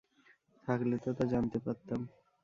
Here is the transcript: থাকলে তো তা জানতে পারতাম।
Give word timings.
থাকলে 0.67 0.95
তো 0.97 1.09
তা 1.17 1.25
জানতে 1.25 1.57
পারতাম। 1.59 1.99